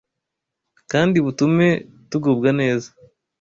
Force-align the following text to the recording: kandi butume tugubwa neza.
kandi 0.91 1.17
butume 1.25 1.67
tugubwa 2.09 2.49
neza. 2.59 2.89